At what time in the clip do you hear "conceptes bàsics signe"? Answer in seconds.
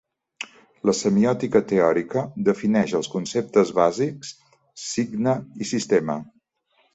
3.17-5.37